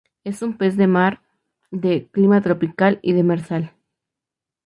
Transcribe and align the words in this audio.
Es 0.23 0.41
un 0.41 0.57
pez 0.57 0.77
de 0.77 0.87
mar 0.87 1.21
de, 1.69 2.07
clima 2.11 2.41
tropical 2.41 2.97
y 3.03 3.13
demersal. 3.13 3.75